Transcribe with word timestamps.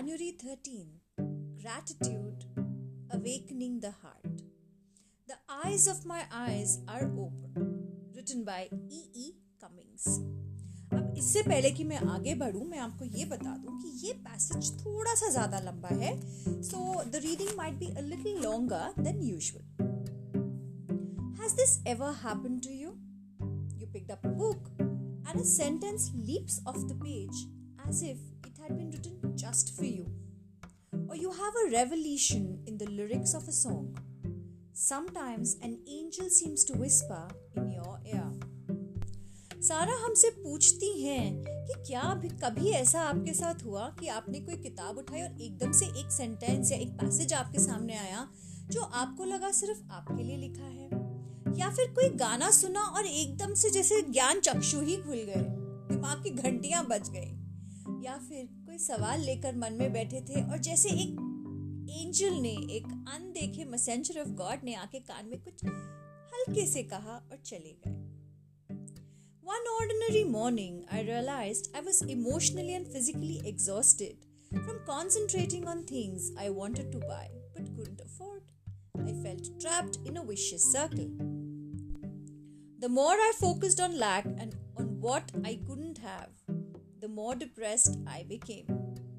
January 0.00 0.34
13 0.42 0.86
Gratitude 1.60 2.44
Awakening 3.10 3.80
the 3.80 3.90
Heart. 3.90 4.40
The 5.28 5.36
eyes 5.50 5.86
of 5.86 6.06
my 6.06 6.22
eyes 6.32 6.78
are 6.88 7.04
open. 7.04 7.84
Written 8.14 8.42
by 8.42 8.70
E. 8.88 9.00
E. 9.12 9.26
Cummings. 9.60 10.06
अब 10.92 11.12
इससे 11.18 11.42
पहले 11.42 11.70
कि 11.70 11.84
मैं 11.84 11.98
आगे 12.14 12.34
बढ़ूं 12.42 12.64
मैं 12.68 12.78
आपको 12.78 13.04
ये 13.18 13.24
बता 13.32 13.56
दूं 13.64 13.76
कि 13.82 13.90
ये 14.06 14.12
पैसेज 14.28 14.70
थोड़ा 14.84 15.14
सा 15.14 15.28
ज़्यादा 15.32 15.58
लंबा 15.66 15.88
है 16.02 16.12
so 16.70 16.80
the 17.10 17.20
reading 17.24 17.50
might 17.58 17.74
be 17.78 17.90
a 17.96 18.06
little 18.06 18.40
longer 18.44 19.02
than 19.02 19.22
usual 19.22 19.74
Has 21.42 21.58
this 21.60 21.76
ever 21.94 22.14
happened 22.22 22.62
to 22.68 22.78
you? 22.78 22.94
You 23.82 23.90
picked 23.98 24.16
up 24.16 24.24
a 24.24 24.32
book 24.40 24.72
and 24.80 25.44
a 25.44 25.46
sentence 25.52 26.08
leaps 26.30 26.58
off 26.66 26.80
the 26.92 26.98
page 27.04 27.44
as 27.90 28.02
if 28.12 28.24
had 28.66 28.76
been 28.76 28.90
written 28.90 29.29
just 29.51 29.75
for 29.75 29.85
you. 29.85 30.05
Or 31.09 31.15
you 31.15 31.31
have 31.31 31.55
a 31.61 31.71
revelation 31.71 32.63
in 32.65 32.77
the 32.77 32.85
lyrics 32.85 33.33
of 33.33 33.47
a 33.47 33.51
song. 33.51 33.97
Sometimes 34.73 35.57
an 35.61 35.79
angel 35.87 36.29
seems 36.29 36.63
to 36.65 36.73
whisper 36.73 37.23
in 37.55 37.71
your 37.71 37.97
ear. 38.13 38.29
सारा 39.61 39.95
हमसे 40.03 40.29
पूछती 40.43 40.87
हैं 41.01 41.25
कि 41.65 41.73
क्या 41.87 42.03
कभी 42.43 42.69
ऐसा 42.77 43.01
आपके 43.09 43.33
साथ 43.39 43.65
हुआ 43.65 43.89
कि 43.99 44.07
आपने 44.19 44.39
कोई 44.45 44.55
किताब 44.61 44.97
उठाई 44.97 45.21
और 45.21 45.41
एकदम 45.41 45.71
से 45.79 45.85
एक 46.01 46.11
सेंटेंस 46.11 46.71
या 46.71 46.77
एक 46.77 46.93
पैसेज 47.01 47.33
आपके 47.33 47.59
सामने 47.65 47.97
आया 47.97 48.27
जो 48.71 48.81
आपको 49.01 49.25
लगा 49.33 49.51
सिर्फ़ 49.59 49.83
आपके 49.99 50.23
लिए 50.23 50.37
लिखा 50.37 50.63
है 50.63 50.89
या 51.59 51.69
फिर 51.75 51.93
कोई 51.99 52.09
गाना 52.23 52.49
सुना 52.61 52.85
और 52.97 53.05
एकदम 53.05 53.53
से 53.63 53.69
जैसे 53.77 54.01
ज्ञान 54.09 54.39
चक्षु 54.49 54.81
ही 54.89 54.97
खुल 55.03 55.23
गए 55.29 55.45
दिमाग 55.93 56.23
की 56.23 56.29
घंटियाँ 56.43 56.85
बज 56.89 57.09
गई 57.09 57.31
या 58.07 58.17
फिर 58.29 58.49
कोई 58.70 58.78
सवाल 58.78 59.20
लेकर 59.20 59.56
मन 59.56 59.72
में 59.78 59.92
बैठे 59.92 60.20
थे 60.28 60.42
और 60.50 60.58
जैसे 60.68 60.88
एक 61.02 61.22
एंजल 62.00 62.34
ने 62.42 62.52
एक 62.76 62.86
अनदेखे 63.14 63.64
मैसेंजर 63.64 64.20
ऑफ 64.20 64.28
गॉड 64.42 64.64
ने 64.64 64.74
आके 64.74 65.00
कान 65.10 65.28
में 65.30 65.38
कुछ 65.44 65.64
हल्के 65.64 66.66
से 66.66 66.82
कहा 66.92 67.16
और 67.30 67.42
चले 67.44 67.76
गए 67.86 68.04
One 69.48 69.68
ordinary 69.72 70.24
morning, 70.24 70.78
I 70.90 71.02
realized 71.02 71.68
I 71.72 71.80
was 71.80 71.98
emotionally 72.14 72.74
and 72.74 72.88
physically 72.94 73.36
exhausted 73.44 74.26
from 74.50 74.80
concentrating 74.88 75.68
on 75.68 75.84
things 75.84 76.32
I 76.36 76.48
wanted 76.50 76.90
to 76.92 76.98
buy 76.98 77.28
but 77.54 77.70
couldn't 77.76 78.00
afford. 78.00 78.42
I 79.06 79.12
felt 79.22 79.52
trapped 79.60 79.98
in 80.04 80.16
a 80.16 80.24
vicious 80.24 80.66
circle. 80.72 81.08
The 82.78 82.88
more 82.88 83.14
I 83.28 83.32
focused 83.38 83.80
on 83.80 83.98
lack 83.98 84.26
and 84.26 84.56
on 84.76 85.00
what 85.00 85.30
I 85.44 85.58
couldn't 85.66 85.98
have, 85.98 86.30
the 87.01 87.07
more 87.07 87.33
depressed 87.33 87.97
I 88.05 88.23
became. 88.29 88.67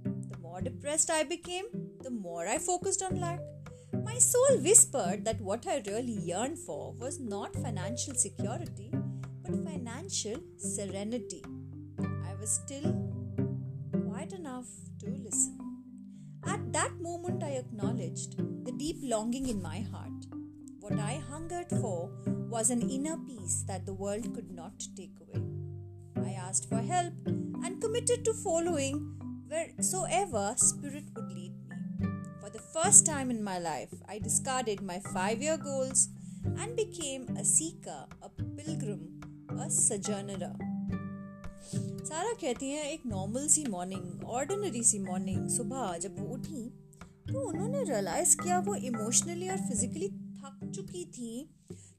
The 0.05 0.39
more 0.41 0.61
depressed 0.61 1.11
I 1.11 1.25
became, 1.25 1.65
the 2.01 2.11
more 2.11 2.47
I 2.47 2.59
focused 2.59 3.03
on 3.03 3.19
lack. 3.19 3.41
My 4.05 4.19
soul 4.19 4.59
whispered 4.59 5.25
that 5.25 5.41
what 5.41 5.67
I 5.67 5.83
really 5.87 6.19
yearned 6.31 6.61
for 6.61 6.93
was 6.93 7.19
not 7.19 7.57
financial 7.57 8.15
security, 8.15 8.93
but 9.43 9.65
financial 9.65 10.37
serenity. 10.59 11.43
I 11.99 12.35
was 12.41 12.51
still 12.65 12.93
quiet 14.07 14.33
enough 14.33 14.69
to 15.01 15.11
listen. 15.11 15.59
At 16.47 16.73
that 16.73 17.01
moment, 17.01 17.43
I 17.43 17.63
acknowledged 17.63 18.37
the 18.65 18.73
deep 18.73 18.99
longing 19.03 19.49
in 19.49 19.61
my 19.61 19.81
heart. 19.81 20.27
What 20.79 21.01
I 21.01 21.21
hungered 21.29 21.71
for 21.71 22.11
was 22.49 22.71
an 22.71 22.89
inner 22.89 23.17
peace 23.17 23.65
that 23.67 23.87
the 23.87 23.95
world 23.95 24.33
could 24.35 24.53
not 24.53 24.73
take 24.97 25.17
away. 25.21 25.52
I 26.22 26.34
asked 26.34 26.70
for 26.70 26.82
help 26.82 27.14
and 27.28 27.82
committed 27.82 28.24
to 28.26 28.34
following 28.34 29.00
wheresoever 29.50 30.54
Spirit 30.58 31.06
would 31.16 31.32
lead 31.32 31.54
me. 31.70 32.08
For 32.42 32.50
the 32.50 32.64
first 32.74 33.06
time 33.06 33.32
in 33.32 33.44
my 33.44 33.60
life, 33.60 33.94
I 34.08 34.20
discarded 34.20 34.82
my 34.82 35.00
five 35.14 35.42
year 35.42 35.58
goals 35.58 36.10
and 36.46 36.76
became 36.76 37.28
a 37.38 37.46
seeker, 37.46 38.06
a 38.22 38.30
pilgrim, 38.30 39.04
a 39.60 39.70
sojourner. 39.70 40.56
Sara 42.08 42.34
कहती 42.42 42.70
हैं 42.72 42.84
एक 42.90 43.02
normal 43.06 43.48
सी 43.54 43.64
morning 43.70 44.24
ordinary 44.36 44.84
सी 44.90 45.00
morning 45.00 45.48
सुबह 45.56 45.98
जब 46.04 46.20
वो 46.20 46.26
उठी 46.34 46.64
तो 47.32 47.40
उन्होंने 47.48 47.84
रियलाइज 47.90 48.36
किया 48.44 48.60
वो 48.68 48.76
इमोशनली 48.90 49.50
और 49.50 49.58
फिजिकली 49.68 50.08
थक 50.10 50.72
चुकी 50.76 51.04
थी 51.18 51.32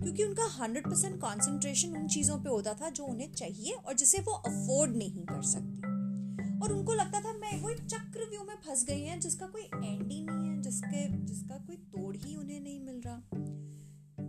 क्योंकि 0.03 0.23
उनका 0.23 0.45
हंड्रेड 0.53 0.87
परसेंट 0.87 1.19
कॉन्सेंट्रेशन 1.21 1.95
उन 1.97 2.07
चीज़ों 2.07 2.37
पे 2.37 2.49
होता 2.49 2.73
था 2.73 2.89
जो 2.89 3.05
उन्हें 3.05 3.31
चाहिए 3.31 3.73
और 3.73 3.93
जिसे 3.93 4.19
वो 4.19 4.33
अफोर्ड 4.33 4.95
नहीं 4.95 5.25
कर 5.25 5.41
सकती। 5.41 5.81
और 6.63 6.71
उनको 6.71 6.93
लगता 6.93 7.21
था, 7.21 7.33
मैं 7.33 7.61
वो 7.61 7.69
एक 7.69 7.85
चक्रव्यूह 7.85 8.43
में 8.43 8.55
फंस 8.55 8.83
गई 8.85 9.01
हैं, 9.01 9.19
जिसका 9.19 9.47
कोई 9.47 9.61
एंड 9.61 10.11
ही 10.11 10.21
नहीं 10.23 10.49
है, 10.49 10.61
जिसके, 10.61 11.25
जिसका 11.25 11.57
कोई 11.57 11.75
तोड़ 11.75 12.15
ही 12.15 12.35
उन्हें 12.35 12.59
नहीं 12.59 12.79
मिल 12.79 13.01
रहा। 13.05 13.21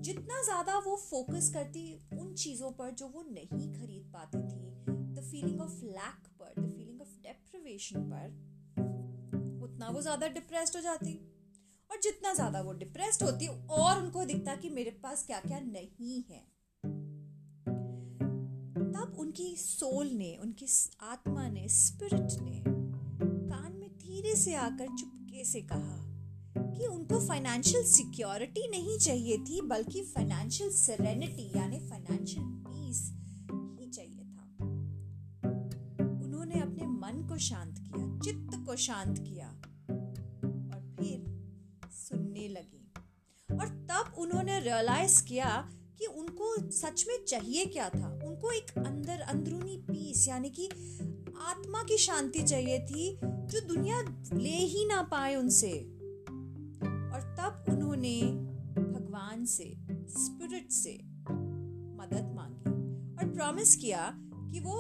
जितना 0.00 0.42
ज़्यादा 0.42 0.78
वो 0.78 0.96
फोकस 0.96 1.50
करती 1.54 1.82
उन 2.12 2.34
चीज़ों 2.34 2.70
पर 2.70 2.90
जो 2.90 3.06
वो 3.08 3.22
नहीं 3.22 3.72
खरीद 3.74 4.10
पाती 4.12 4.38
थी 4.38 4.62
द 5.14 5.28
फीलिंग 5.30 5.60
ऑफ़ 5.60 5.84
लैक 5.84 6.26
पर 6.40 6.60
द 6.60 6.72
फीलिंग 6.76 7.00
ऑफ़ 7.00 7.14
डेप्रिवेशन 7.22 8.00
पर, 8.00 8.26
उतना 9.64 9.88
वो 9.88 10.00
ज़्यादा 10.02 10.28
डिप्रेस्ड 10.28 10.76
हो 10.76 10.82
जाती। 10.82 11.23
जितना 12.04 12.32
ज़्यादा 12.34 12.60
वो 12.60 12.72
डिप्रेस्ड 12.72 13.22
होती 13.22 13.46
और 13.46 14.02
उनको 14.02 14.24
दिखता 14.24 14.54
कि 14.56 14.68
मेरे 14.70 14.90
पास 15.02 15.24
क्या 15.26 15.40
क्या 15.40 15.60
नहीं 15.60 16.22
है। 16.30 16.42
तब 18.94 19.16
उनकी 19.20 19.54
सोल 19.56 20.06
ने, 20.08 20.36
उनकी 20.36 20.66
आत्मा 21.02 21.48
ने 21.48 21.68
स्पिरिट 21.68 22.30
ने 22.42 22.62
कान 22.66 23.72
में 23.72 23.88
धीरे 23.98 24.34
से 24.36 24.54
आकर 24.56 24.86
चुपके 24.96 25.44
से 25.44 25.60
कहा 25.62 25.98
कि 26.76 26.86
उनको 26.86 27.18
फाइनेंशियल 27.26 27.84
सिक्योरिटी 27.84 28.68
नहीं 28.70 28.98
चाहिए 28.98 29.36
थी, 29.38 29.60
बल्कि 29.60 30.02
फाइनेंशियल 30.04 30.70
सेरेनिटी 30.72 31.50
यानी 31.56 31.78
फाइनेंशियल 31.80 32.44
पीस 32.66 33.00
ही 33.80 33.86
चाहिए 33.90 34.24
था। 34.24 34.44
उन्होंने 36.24 36.60
अपने 36.60 36.86
मन 36.86 37.26
को 37.28 37.38
शांत 37.38 37.78
किया, 37.78 38.04
चित्त 38.20 38.50
को 38.66 38.76
शांत 38.76 39.18
किया। 39.18 39.33
तब 43.94 44.14
उन्होंने 44.18 44.60
रियलाइज़ 44.60 45.24
किया 45.24 45.70
कि 45.98 46.06
उनको 46.06 46.70
सच 46.70 47.04
में 47.08 47.24
चाहिए 47.24 47.66
क्या 47.66 47.88
था। 47.88 48.20
उनको 48.24 48.50
एक 48.50 48.86
अंदर, 48.86 49.20
अंदरूनी 49.20 49.76
पीस 49.76 50.28
यानी 50.28 50.50
कि 50.50 50.68
आत्मा 51.40 51.82
की 51.82 51.98
शांति 51.98 52.42
चाहिए 52.42 52.80
थी 52.80 53.20
जो 53.24 53.60
दुनिया 53.60 54.00
ले 54.32 54.48
ही 54.48 54.86
ना 54.86 55.02
पाए 55.02 55.34
उनसे। 55.34 55.72
और 56.84 57.36
तब 57.38 57.72
उन्होंने 57.72 58.22
भगवान 58.82 59.44
से 59.44 59.74
स्पिरिट 60.08 60.72
से 60.72 60.94
मदद 61.96 62.32
मांगी 62.34 62.70
और 63.16 63.34
प्रॉमिस 63.34 63.76
किया 63.76 64.14
कि 64.18 64.60
वो 64.60 64.74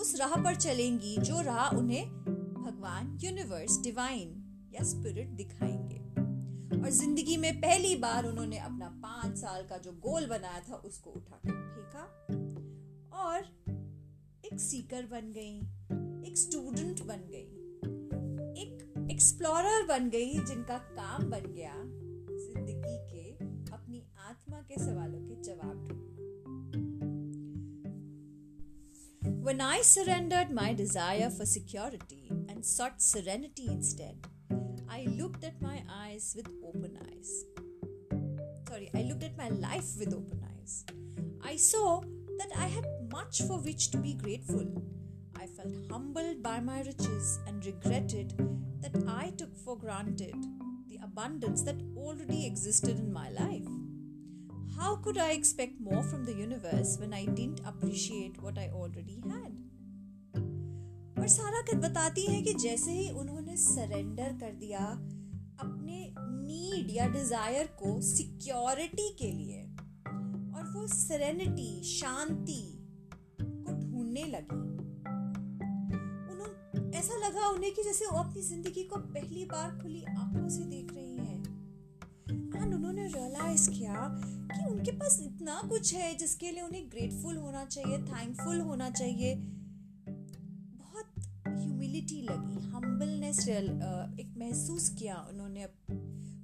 उस 0.00 0.18
राह 0.18 0.42
पर 0.42 0.54
चलेंगी 0.54 1.16
जो 1.18 1.40
राह 1.40 1.76
उन्हें 1.76 2.08
भगवान 2.58 3.18
यूनिवर्स 3.24 3.82
डिवाइन 3.82 4.42
या 4.74 4.84
स्पिरिट 4.84 5.28
दिखाएँगे। 5.28 5.95
और 6.86 6.92
ज़िंदगी 6.92 7.36
में 7.36 7.60
पहली 7.60 7.94
बार 7.96 8.26
उन्होंने 8.26 8.58
अपना 8.58 8.88
पाँच 9.04 9.36
साल 9.38 9.62
का 9.68 9.76
जो 9.84 9.92
गोल 10.02 10.26
बनाया 10.26 10.58
था 10.68 10.74
उसको 10.86 11.10
उठाकर 11.10 11.54
फेंका 11.70 12.02
और 13.22 13.48
एक 14.44 14.60
सीकर 14.60 15.06
बन 15.06 15.32
गई 15.36 16.28
एक 16.28 16.38
स्टूडेंट 16.38 17.02
बन 17.06 17.24
गई 17.30 17.48
एक 18.62 19.08
एक्सप्लोरर 19.10 19.86
बन 19.86 20.08
गई 20.10 20.38
जिनका 20.44 20.76
काम 20.92 21.24
बन 21.30 21.50
गया 21.56 21.72
ज़िंदगी 22.44 22.96
के 23.08 23.24
अपनी 23.72 24.04
आत्मा 24.28 24.60
के 24.70 24.84
सवालों 24.84 25.24
के 25.24 25.42
जवाब 25.42 26.04
When 29.46 29.60
I 29.64 29.82
surrendered 29.82 30.54
my 30.54 30.70
desire 30.74 31.30
for 31.30 31.44
security 31.46 32.22
and 32.30 32.64
sought 32.64 33.02
serenity 33.02 33.68
instead, 33.68 34.25
I 35.05 35.07
looked 35.17 35.43
at 35.43 35.61
my 35.61 35.83
eyes 35.89 36.33
with 36.35 36.47
open 36.63 36.97
eyes. 37.09 37.45
Sorry, 38.67 38.89
I 38.93 39.01
looked 39.03 39.23
at 39.23 39.37
my 39.37 39.49
life 39.49 39.97
with 39.99 40.13
open 40.13 40.41
eyes. 40.57 40.85
I 41.43 41.55
saw 41.55 42.01
that 42.37 42.51
I 42.57 42.67
had 42.67 42.85
much 43.11 43.41
for 43.41 43.59
which 43.59 43.91
to 43.91 43.97
be 43.97 44.13
grateful. 44.13 44.65
I 45.35 45.47
felt 45.47 45.73
humbled 45.89 46.41
by 46.43 46.59
my 46.59 46.81
riches 46.81 47.39
and 47.47 47.65
regretted 47.65 48.33
that 48.81 48.95
I 49.07 49.31
took 49.31 49.57
for 49.57 49.77
granted 49.77 50.35
the 50.87 50.99
abundance 51.03 51.63
that 51.63 51.81
already 51.97 52.45
existed 52.45 52.99
in 52.99 53.11
my 53.11 53.29
life. 53.29 53.67
How 54.77 54.95
could 54.95 55.17
I 55.17 55.31
expect 55.31 55.79
more 55.79 56.03
from 56.03 56.25
the 56.25 56.33
universe 56.33 56.97
when 56.99 57.13
I 57.13 57.25
didn't 57.25 57.61
appreciate 57.65 58.41
what 58.41 58.57
I 58.57 58.69
already 58.73 59.21
had? 59.29 59.51
और 61.21 61.27
सारा 61.27 61.61
बताती 61.79 62.25
है 62.25 62.41
कि 62.41 62.53
जैसे 62.53 62.91
ही 62.91 63.09
उन्होंने 63.09 63.34
surrender 63.56 64.32
कर 64.40 64.52
दिया 64.52 64.80
अपने 65.60 66.14
नीड 66.18 66.90
या 66.90 67.06
डिज़ायर 67.08 67.66
को 67.78 68.00
सिक्योरिटी 68.00 69.08
के 69.14 69.30
लिए। 69.32 69.62
और 70.56 70.72
वो 70.74 70.86
सेरेनिटी 70.86 71.82
शांति 71.84 72.62
को 73.40 73.72
ढूँढने 73.72 74.24
लगी। 74.24 74.60
उन्होंने 76.32 76.98
ऐसा 76.98 77.16
लगा 77.26 77.48
उन्हें 77.48 77.72
कि 77.74 77.82
जैसे 77.82 78.06
वो 78.06 78.18
अपनी 78.18 78.42
ज़िंदगी 78.42 78.84
को 78.84 78.96
पहली 78.96 79.44
बार 79.44 79.78
खुली 79.82 80.04
आँखों 80.04 80.48
से 80.48 80.64
देख 80.64 80.94
रही 80.94 81.16
हैं। 81.16 81.24
एंड 82.56 82.74
उन्होंने 82.74 83.06
रियलाइज़ 83.06 83.70
किया 83.70 84.08
कि 84.52 84.70
उनके 84.70 84.90
पास 84.90 85.18
इतना 85.22 85.60
कुछ 85.68 85.94
है 85.94 86.14
जिसके 86.14 86.50
लिए 86.50 86.62
उन्हें 86.62 86.88
ग्रेटफुल 86.90 87.36
होना 87.36 87.64
चाहिए 87.64 87.98
थैंकफुल 87.98 88.60
होना 88.60 88.90
चाहिए। 88.90 89.34
ह्यूमिलिटी 91.86 92.20
लगी 92.22 92.60
हम्बलनेस 92.70 93.48
एक 93.48 94.32
महसूस 94.38 94.88
किया 94.98 95.16
उन्होंने 95.30 95.66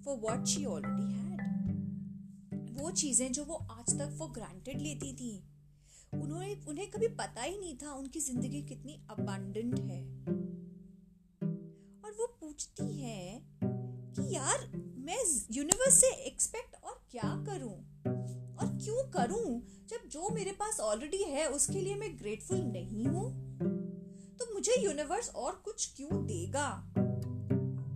for 0.04 0.18
what 0.18 0.44
she 0.46 0.64
already 0.64 1.12
had 1.14 2.78
वो 2.78 2.90
चीज़ें 2.92 3.32
जो 3.32 3.44
वो 3.44 3.54
आज 3.70 3.98
तक 3.98 4.14
फॉर 4.18 4.28
ग्रांटेड 4.30 4.80
लेती 4.80 5.12
थी 5.14 5.32
उन्होंने 6.12 6.54
उन्हें 6.68 6.90
कभी 6.90 7.08
पता 7.16 7.42
ही 7.42 7.58
नहीं 7.58 7.76
था 7.78 7.92
उनकी 7.94 8.20
ज़िंदगी 8.20 8.62
कितनी 8.62 8.98
अबांडेंट 9.10 9.78
है 9.80 10.00
और 12.04 12.14
वो 12.18 12.26
पूछती 12.40 12.90
है 13.00 13.42
कि 13.64 14.34
यार 14.34 14.66
मैं 15.06 15.22
यूनिवर्स 15.52 16.00
से 16.00 16.12
एक्सपेक्ट 16.26 16.82
और 16.84 17.00
क्या 17.10 17.34
करूँ 17.46 17.74
और 18.04 18.76
क्यों 18.76 19.10
करूँ 19.12 19.60
जब 19.90 20.08
जो 20.10 20.28
मेरे 20.34 20.52
पास 20.60 20.80
ऑलरेडी 20.82 21.22
है 21.24 21.46
उसके 21.50 21.80
लिए 21.80 21.94
मैं 21.96 22.16
ग्रेटफुल 22.18 22.60
नहीं 22.68 23.06
हूँ 23.06 23.30
तो 24.40 24.52
मुझे 24.55 24.81
यूनिवर्स 24.81 25.29
और 25.34 25.61
कुछ 25.64 25.93
क्यों 25.96 26.25
देगा? 26.26 26.69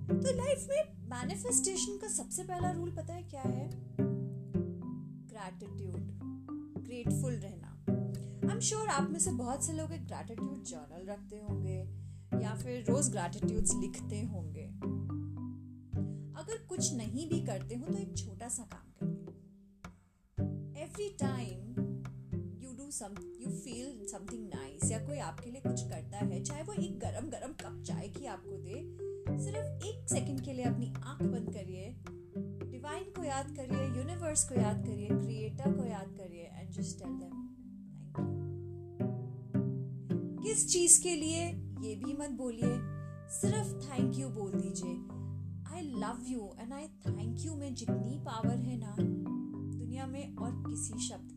तो 0.08 0.36
लाइफ 0.36 0.66
में 0.68 1.08
मैनिफेस्टेशन 1.08 1.98
का 1.98 2.08
सबसे 2.08 2.42
पहला 2.42 2.70
रूल 2.70 2.90
पता 2.90 3.14
है 3.14 3.22
क्या 3.22 3.42
है? 3.42 3.68
ग्रैटिट्यूड 5.28 6.02
ग्रेटफुल 6.84 7.34
रहना. 7.34 7.72
आई 8.46 8.52
एम 8.52 8.60
श्योर 8.60 8.88
आप 8.88 9.10
में 9.10 9.18
से 9.20 9.30
बहुत 9.32 9.64
से 9.64 9.72
लोग 9.72 9.92
एक 9.92 10.06
ग्रैटिट्यूड 10.06 10.62
जर्नल 10.64 11.06
रखते 11.06 11.36
होंगे, 11.38 11.78
या 12.42 12.54
फिर 12.54 12.84
रोज 12.90 13.10
ग्रैटिट्यूड्स 13.10 13.74
लिखते 13.74 14.20
होंगे। 14.22 14.66
अगर 16.40 16.64
कुछ 16.68 16.92
नहीं 16.94 17.28
भी 17.28 17.40
करते 17.40 17.74
हो 17.74 17.86
तो 17.86 17.98
एक 17.98 18.16
छोटा 18.16 18.48
सा 18.48 18.62
काम 18.72 18.90
करिए। 18.98 20.82
Every 20.82 21.08
time 21.20 21.75
do 22.86 22.90
some 22.92 23.14
you 23.40 23.50
feel 23.52 24.04
something 24.06 24.42
nice 24.48 24.90
या 24.90 24.98
कोई 25.06 25.18
आपके 25.18 25.50
लिए 25.50 25.60
कुछ 25.60 25.80
करता 25.82 26.18
है, 26.18 26.42
चाहे 26.42 26.62
वो 26.62 26.72
एक 26.72 26.98
गरम 26.98 27.28
गरम 27.30 27.52
कप 27.62 27.82
चाय 27.86 28.08
की 28.08 28.26
आपको 28.26 28.58
दे, 28.58 28.76
सिर्फ़ 29.44 29.86
एक 29.86 30.08
सेकंड 30.08 30.40
के 30.40 30.52
लिए 30.52 30.64
अपनी 30.64 30.92
आँख 30.96 31.22
बंद 31.22 31.52
करिए 31.54 31.88
डिवाइन 32.70 33.10
को 33.16 33.24
याद 33.24 33.50
करिए 33.56 33.86
यूनिवर्स 33.96 34.48
को 34.48 34.54
याद 34.54 34.84
करिए 34.84 35.08
क्रिएटर 35.08 35.72
को 35.72 35.84
याद 35.84 36.14
करिए 36.18 36.44
एंड 36.52 36.70
जस्ट 36.70 36.98
टेल 36.98 37.16
देम 37.16 37.44
किस 40.42 40.68
चीज़ 40.72 41.02
के 41.02 41.14
लिए? 41.16 41.44
ये 41.86 41.94
भी 41.96 42.12
मत 42.12 42.30
बोलिए, 42.38 42.76
सिर्फ़ 43.32 43.74
थैंक 43.84 44.18
यू 44.18 44.28
बोल 44.30 44.52
दीजिए। 44.52 44.94
I 45.74 45.82
love 45.96 46.22
you 46.28 46.50
and 46.60 46.72
I 46.72 46.86
thank 47.06 47.44
you 47.46 47.54
में 47.54 47.74
जितनी 47.74 48.18
पावर 48.20 48.58
है 48.60 48.78
ना, 48.78 48.96
दुनिया 48.98 50.06
में 50.06 50.36
और 50.36 50.62
किसी 50.68 51.08
शब्द 51.08 51.35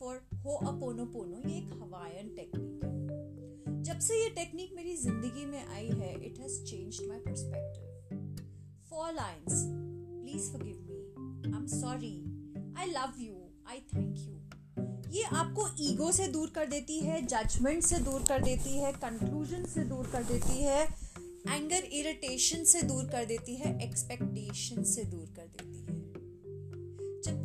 फॉर 0.00 0.20
हो 0.44 0.54
अपोनो 0.66 1.04
पोनो 1.04 1.48
ये 1.48 1.56
एक 1.58 1.72
हवायन 1.72 2.28
टेक्निक 2.36 2.84
है। 2.84 3.82
जब 3.82 3.98
से 3.98 4.22
ये 4.22 4.28
टेक्निक 4.30 4.72
मेरी 4.74 4.96
ज़िंदगी 4.96 5.44
में 5.46 5.66
आई 5.66 5.86
है 5.86 6.12
it 6.26 6.38
has 6.38 6.62
changed 6.64 7.08
my 7.08 7.18
perspective 7.18 7.86
four 8.90 9.12
lines 9.12 9.64
please 9.66 10.50
forgive 10.52 10.76
me 10.80 11.52
I 11.52 11.60
am 11.60 11.66
sorry 11.66 12.14
I 12.78 12.86
love 12.86 13.20
you 13.20 13.36
I 13.68 13.80
thank 13.94 14.16
you 14.18 14.36
ये 15.12 15.22
आपको 15.22 15.66
ईगो 15.82 16.12
से 16.12 16.26
दूर 16.28 16.50
कर 16.50 16.66
देती 16.66 16.98
है 17.00 17.20
जजमेंट 17.26 17.82
से 17.82 17.98
दूर 17.98 18.24
कर 18.28 18.42
देती 18.42 18.78
है 18.78 18.92
कंक्लूजन 18.92 19.64
से 19.64 19.84
दूर 19.84 20.06
कर 20.06 20.24
देती 20.24 20.62
है 20.62 20.82
एंगर 21.48 21.84
इरिटेशन 21.92 22.64
से 22.64 22.82
दूर 22.82 23.04
कर 23.04 23.24
देती 23.24 23.54
है 23.54 23.70
एक्सपेक्टेशन 23.82 24.82
से 24.84 25.04
दूर 25.04 25.32
कर 25.36 25.46
देती 25.46 25.64
है। 25.68 25.69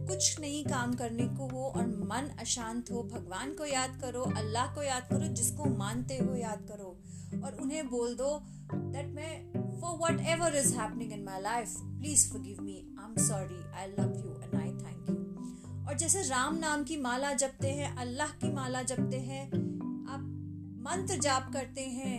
कुछ 0.07 0.39
नहीं 0.39 0.63
काम 0.65 0.93
करने 0.93 1.27
को 1.37 1.47
हो 1.47 1.63
और 1.69 1.87
मन 2.11 2.29
अशांत 2.39 2.91
हो, 2.91 3.03
भगवान 3.03 3.53
को 3.53 3.65
याद 3.65 3.99
करो, 4.01 4.21
अल्लाह 4.37 4.73
को 4.75 4.83
याद 4.83 5.07
करो, 5.09 5.33
जिसको 5.33 5.65
मानते 5.77 6.17
हो 6.17 6.35
याद 6.35 6.65
करो 6.69 6.97
और 7.43 7.57
उन्हें 7.61 7.87
बोल 7.89 8.15
दो 8.15 8.29
दैट 8.73 9.07
मैं 9.15 9.79
for 9.81 9.97
whatever 10.27 10.55
is 10.55 10.75
happening 10.75 11.11
in 11.13 11.23
my 11.23 11.41
life 11.41 11.73
please 11.79 12.27
forgive 12.31 12.61
me 12.61 12.77
I 12.99 13.09
am 13.09 13.15
sorry 13.27 13.61
I 13.73 13.87
love 13.87 14.13
you 14.17 14.39
and 14.43 14.55
I 14.55 14.69
thank 14.83 15.09
you 15.09 15.15
और 15.87 15.97
जैसे 15.97 16.21
राम 16.21 16.57
नाम 16.57 16.83
की 16.83 16.97
माला 16.97 17.33
जपते 17.33 17.71
हैं, 17.71 17.95
अल्लाह 17.97 18.29
की 18.39 18.51
माला 18.53 18.81
जपते 18.83 19.19
हैं, 19.21 19.45
आप 20.13 20.21
मंत्र 20.87 21.19
जाप 21.19 21.51
करते 21.53 21.81
हैं, 21.81 22.17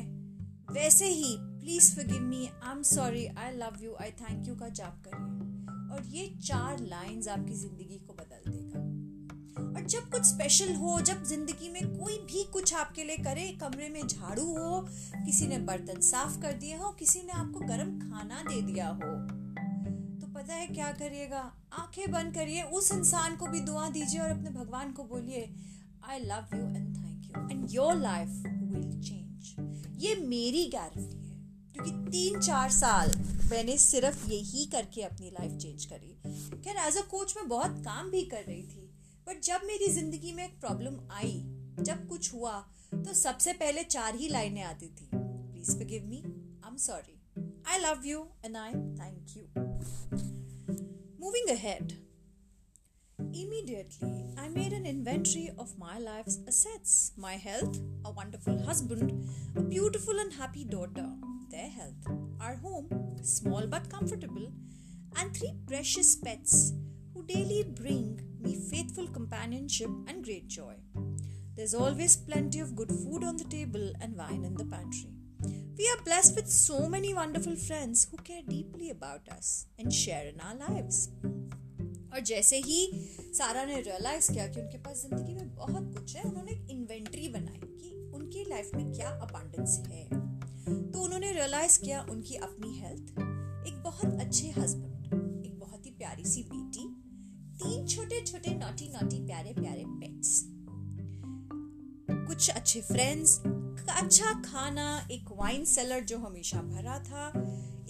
वैसे 0.73 1.09
ही 1.11 1.37
please 1.39 1.95
forgive 1.97 2.23
me 2.23 2.47
I 2.47 2.71
am 2.73 2.83
sorry 2.83 3.27
I 3.27 3.57
love 3.57 3.83
you 3.83 3.97
I 4.01 4.11
thank 4.21 4.49
you 4.49 4.55
का 4.57 4.69
जाप 4.81 5.03
करिए। 5.07 5.36
और 5.97 6.05
ये 6.07 6.27
चार 6.45 6.81
लाइंस 6.81 7.29
आपकी 7.29 7.55
ज़िंदगी 7.55 7.99
को 8.07 8.13
बदल 8.15 8.51
देगा। 8.51 8.81
और 9.69 9.87
जब 9.87 10.11
कुछ 10.11 10.23
स्पेशल 10.25 10.75
हो, 10.75 11.01
जब 11.01 11.23
ज़िंदगी 11.25 11.69
में 11.69 11.97
कोई 11.99 12.17
भी 12.25 12.43
कुछ 12.53 12.73
आपके 12.75 13.05
लिए 13.05 13.17
करे, 13.25 13.47
कमरे 13.61 13.89
में 13.89 14.07
झाड़ू 14.07 14.45
हो, 14.49 14.81
किसी 15.17 15.47
ने 15.47 15.59
बर्तन 15.61 16.01
साफ़ 16.03 16.41
कर 16.43 16.53
दिए 16.55 16.77
हो, 16.77 16.91
किसी 16.99 17.23
ने 17.23 17.33
आपको 17.35 17.61
गर्म 17.61 17.99
खाना 18.01 18.43
दे 18.43 18.61
दिया 18.63 18.89
हो 18.89 19.15
तो 20.21 20.27
पता 20.35 20.55
है 20.55 20.67
क्या 20.67 20.91
करिएगा? 20.93 21.41
आँखें 21.75 22.11
बंद 22.13 22.35
करिए, 22.35 22.63
उस 22.63 22.93
इंसान 22.93 23.37
को 23.37 23.47
भी 23.47 23.61
दुआ 23.61 23.89
दीजिए 23.91 24.21
और 24.21 24.31
अपने 24.31 24.51
भगवान 24.53 24.93
को 24.93 25.05
बोलिए 25.05 25.49
I 26.09 26.19
love 26.21 26.57
you 26.57 26.67
and 26.67 26.97
thank 26.97 27.25
you 27.27 27.49
and 27.51 27.67
your 27.71 27.95
life 27.97 28.29
will 28.47 29.01
change 29.03 30.03
ये 30.05 30.15
मेरी 30.27 30.65
गारंटी 30.75 31.17
है, 31.19 31.35
क्योंकि 31.73 32.11
तीन 32.11 32.41
चार 32.41 32.71
साल 32.73 33.11
मैंने 33.51 33.77
सिर्फ़ 33.79 34.29
यही 34.31 34.65
करके 34.73 35.03
अपनी 35.03 35.31
लाइफ 35.31 35.57
चेंज 35.63 35.85
करी। 35.93 36.61
खैर 36.65 36.77
एज 36.87 36.97
अ 36.97 37.03
कोच 37.11 37.35
मैं 37.37 37.49
बहुत 37.49 37.79
काम 37.85 38.11
भी 38.11 38.23
कर 38.33 38.43
रही 38.45 38.63
थी 38.63 38.89
बट 39.29 39.43
जब 39.45 39.61
मेरी 39.67 39.89
ज़िंदगी 39.93 40.33
में 40.33 40.45
एक 40.45 40.59
प्रॉब्लम 40.61 40.99
आई 41.19 41.35
जब 41.81 42.07
कुछ 42.09 42.33
हुआ 42.35 42.59
तो 42.95 43.15
सबसे 43.15 43.53
पहले 43.53 43.83
चार 43.85 44.17
ही 44.17 44.29
लाइनें 44.29 44.63
आती 44.63 44.87
थी। 44.87 45.09
Please 45.15 45.71
forgive 45.73 46.07
me 46.09 46.17
I 46.17 46.71
am 46.71 46.77
sorry 46.87 47.21
I 47.69 47.79
love 47.79 48.07
you 48.07 48.27
and 48.45 48.57
I 48.57 48.73
thank 48.73 49.37
you 49.37 49.45
moving 51.21 51.57
ahead 51.59 51.93
Immediately, 53.39 54.11
I 54.43 54.45
made 54.53 54.75
an 54.77 54.87
inventory 54.91 55.43
of 55.63 55.73
my 55.81 55.95
life's 56.03 56.37
assets 56.51 56.93
my 57.25 57.33
health, 57.43 57.75
a 58.11 58.13
wonderful 58.19 58.61
husband, 58.69 59.11
a 59.63 59.65
beautiful 59.73 60.23
and 60.23 60.37
happy 60.37 60.65
daughter, 60.75 61.05
their 61.56 61.70
health, 61.70 62.08
our 62.40 62.56
home, 62.56 62.90
small 63.22 63.68
but 63.68 63.90
comfortable, 63.90 64.52
and 65.18 65.36
three 65.36 65.54
precious 65.68 66.16
pets 66.16 66.74
who 67.14 67.24
daily 67.24 67.64
bring 67.64 68.22
me 68.40 68.56
faithful 68.56 69.08
companionship 69.08 69.90
and 70.08 70.24
great 70.24 70.48
joy. 70.48 70.76
There's 71.56 71.74
always 71.74 72.16
plenty 72.16 72.60
of 72.60 72.76
good 72.76 72.90
food 72.90 73.24
on 73.24 73.38
the 73.38 73.44
table 73.44 73.92
and 74.02 74.16
wine 74.16 74.44
in 74.46 74.56
the 74.56 74.66
pantry. 74.66 75.12
We 75.78 75.90
are 75.90 76.04
blessed 76.04 76.36
with 76.36 76.50
so 76.50 76.88
many 76.88 77.14
wonderful 77.14 77.56
friends 77.56 78.08
who 78.10 78.18
care 78.18 78.44
deeply 78.48 78.90
about 78.90 79.28
us 79.30 79.66
and 79.78 79.94
share 79.94 80.28
in 80.28 80.40
our 80.40 80.56
lives. 80.56 81.10
और 82.14 82.20
जैसे 82.20 82.58
ही 82.66 82.80
सारा 83.38 83.64
ने 83.66 83.82
realise 83.82 84.28
किया 84.30 84.48
कि 84.48 84.60
उनके 84.62 84.78
पास 84.78 85.02
जिंदगी 85.02 85.34
में 85.34 85.56
बहुत 85.56 85.94
कुछ 85.94 86.16
है 86.16 86.24
उन्होंने 86.24 86.52
एक 86.52 86.68
इन्वेंट्री 86.72 87.28
बनाई 87.36 87.60
कि 87.82 87.92
उनकी 88.16 88.44
लाइफ 88.50 88.72
में 88.76 88.92
क्या 88.94 89.10
अबांडेंस 89.28 89.78
है 89.90 90.04
तो 90.69 91.01
उन्होंने 91.01 91.33
रियलाइज़ 91.33 91.79
किया 91.81 92.01
उनकी 92.11 92.35
अपनी 92.47 92.73
हेल्थ 92.79 93.11
एक 93.69 93.83
बहुत 93.85 94.21
अच्छे 94.21 94.51
हस्बैंड 94.59 95.45
एक 95.47 95.59
बहुत 95.59 95.87
ही 95.87 95.91
प्यारी 95.99 96.25
सी 96.25 96.43
बेटी 96.53 96.89
तीन 97.63 97.87
छोटे 97.87 98.21
छोटे 98.27 98.55
नोटी 98.55 98.89
नोटी 98.95 99.25
प्यारे 99.27 99.53
प्यारे 99.61 99.85
पेट्स 100.01 100.43
कुछ 102.11 102.51
अच्छे 102.51 102.81
फ्रेंड्स 102.83 103.39
अच्छा 103.97 104.33
खाना 104.43 104.87
एक 105.11 105.31
वाइन 105.33 105.65
सेलर 105.65 106.01
जो 106.05 106.19
हमेशा 106.19 106.63
भरा 106.63 106.99
था 107.05 107.33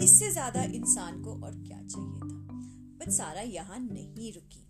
इससे 0.03 0.31
ज़्यादा 0.31 0.63
इंसान 0.75 1.23
को 1.23 1.35
और 1.47 1.55
क्या 1.59 1.83
चाहिए 1.83 2.21
था 2.21 2.59
बट 3.01 3.11
सारा 3.13 3.41
यहाँ 3.41 3.79
नहीं 3.81 4.33
रुकी 4.33 4.67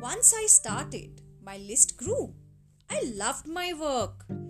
Once 0.00 0.32
I 0.32 0.46
started, 0.46 1.22
my 1.42 1.56
list 1.58 1.96
grew. 1.96 2.34
I 2.90 3.02
loved 3.16 3.48
my 3.48 3.72
work. 3.72 4.41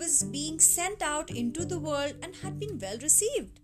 It 0.00 0.04
was 0.04 0.22
being 0.22 0.58
sent 0.60 1.02
out 1.02 1.28
into 1.30 1.66
the 1.66 1.78
world 1.78 2.14
and 2.22 2.34
had 2.36 2.58
been 2.58 2.78
well 2.78 2.96
received. 3.02 3.60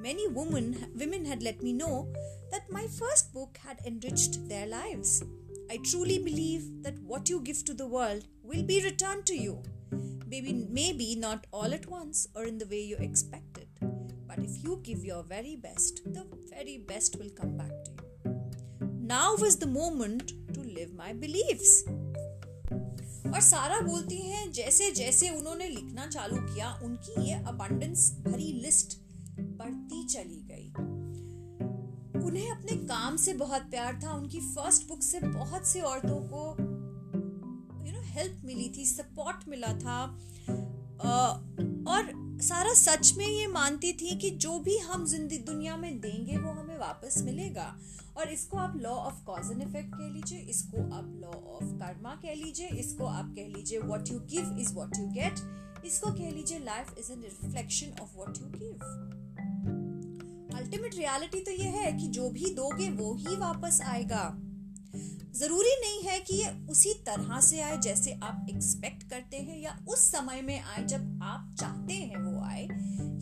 Many 0.00 0.26
women, 0.28 0.90
women 0.94 1.26
had 1.26 1.42
let 1.42 1.62
me 1.62 1.74
know 1.74 2.10
that 2.50 2.70
my 2.70 2.86
first 2.86 3.34
book 3.34 3.58
had 3.62 3.80
enriched 3.84 4.48
their 4.48 4.66
lives. 4.66 5.22
I 5.70 5.76
truly 5.84 6.18
believe 6.18 6.82
that 6.84 6.98
what 7.00 7.28
you 7.28 7.38
give 7.42 7.66
to 7.66 7.74
the 7.74 7.86
world 7.86 8.24
will 8.42 8.62
be 8.62 8.82
returned 8.82 9.26
to 9.26 9.36
you. 9.36 9.62
Maybe, 10.26 10.54
maybe 10.54 11.16
not 11.16 11.46
all 11.52 11.74
at 11.74 11.86
once 11.86 12.28
or 12.34 12.44
in 12.44 12.56
the 12.56 12.66
way 12.66 12.80
you 12.80 12.96
expected. 12.96 13.68
But 14.26 14.38
if 14.38 14.64
you 14.64 14.80
give 14.82 15.04
your 15.04 15.22
very 15.22 15.54
best, 15.54 16.00
the 16.06 16.26
very 16.48 16.78
best 16.78 17.18
will 17.18 17.28
come 17.28 17.58
back 17.58 17.84
to 17.84 17.90
you. 17.90 18.40
Now 19.02 19.36
was 19.36 19.58
the 19.58 19.66
moment 19.66 20.32
to 20.54 20.60
live 20.60 20.94
my 20.94 21.12
beliefs. 21.12 21.84
और 23.34 23.40
सारा 23.40 23.80
बोलती 23.80 24.16
हैं, 24.16 24.52
जैसे 24.52 24.90
जैसे 24.90 25.28
उन्होंने 25.30 25.68
लिखना 25.68 26.06
चालू 26.06 26.36
किया, 26.36 26.80
उनकी 26.84 27.22
ये 27.22 27.34
अबंडेंस 27.34 28.18
भरी 28.20 28.52
लिस्ट 28.62 28.98
बढ़ती 29.40 30.06
चली 30.06 30.42
गई। 30.50 30.68
उन्हें 32.22 32.50
अपने 32.50 32.76
काम 32.76 33.16
से 33.16 33.34
बहुत 33.34 33.62
प्यार 33.62 34.00
था, 34.04 34.12
उनकी 34.12 34.40
फ़र्स्ट 34.40 34.88
बुक 34.88 35.02
से 35.02 35.20
बहुत 35.20 35.66
से 35.66 35.80
औरतों 35.80 36.20
को 36.32 36.44
यू 37.86 37.92
नो 37.92 38.00
हेल्प 38.02 38.42
मिली 38.44 38.72
थी 38.78 38.86
सपोर्ट 38.86 39.48
मिला 39.48 39.72
था। 39.72 40.04
और 41.90 42.23
सारा 42.44 42.72
सच 42.74 43.12
में 43.16 43.26
ये 43.26 43.46
मानती 43.46 43.92
थी 43.92 44.14
कि 44.18 44.30
जो 44.44 44.58
भी 44.58 44.76
हम 44.78 45.04
ज़िंदगी, 45.06 45.38
दुनिया 45.40 45.76
में 45.76 46.00
देंगे, 46.00 46.36
वो 46.36 46.50
हमें 46.50 46.76
वापस 46.78 47.22
मिलेगा। 47.24 47.74
और 48.16 48.32
इसको 48.32 48.56
आप 48.56 48.76
law 48.76 48.90
of 48.90 49.24
cause 49.26 49.50
and 49.52 49.62
effect 49.62 49.94
कह 49.94 50.08
लीजिए, 50.08 50.38
इसको 50.40 50.82
आप 50.96 51.12
लॉ 51.22 51.28
ऑफ़ 51.28 51.72
कर्मा 51.78 52.14
कह 52.22 52.34
लीजिए, 52.34 52.68
इसको 52.80 53.06
आप 53.06 53.32
कह 53.36 53.48
लीजिए 53.48 53.78
what 53.78 54.10
you 54.10 54.18
give 54.30 54.56
is 54.60 54.74
what 54.74 54.98
you 54.98 55.06
get 55.12 55.84
इसको 55.86 56.10
कह 56.12 56.30
लीजिए 56.30 56.58
life 56.58 56.94
is 56.98 57.12
an 57.12 57.22
reflection 57.22 58.02
of 58.02 58.16
what 58.16 58.38
you 58.38 58.46
give 58.58 58.74
ultimate 60.56 60.94
reality 60.94 61.40
तो 61.40 61.50
ये 61.52 61.68
है 61.70 61.92
कि 61.92 62.06
जो 62.08 62.28
भी 62.30 62.54
दोगे, 62.54 62.90
वो 62.90 63.14
ही 63.16 63.36
वापस 63.36 63.80
आएगा। 63.82 64.24
ज़रूरी 65.34 65.74
नहीं 65.80 66.02
है 66.02 66.18
कि 66.20 66.34
ये 66.34 66.50
उसी 66.70 66.92
तरह 67.06 67.40
से 67.40 67.60
आए 67.60 67.76
जैसे 67.78 68.12
आप 68.22 68.46
एक्सपेक्ट 68.50 69.02
करते 69.10 69.36
हैं 69.36 69.58
या 69.58 69.78
उस 69.88 70.00
समय 70.10 70.42
में 70.42 70.60
आए 70.60 70.84
जब 70.84 71.20
आप 71.22 71.54
चाहते 71.60 71.92
हैं 71.92 72.16
वो 72.16 72.44
आए, 72.44 72.62